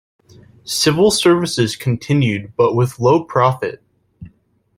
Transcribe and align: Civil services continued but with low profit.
Civil 0.65 1.11
services 1.11 1.75
continued 1.75 2.53
but 2.57 2.73
with 2.75 2.99
low 2.99 3.23
profit. 3.23 3.83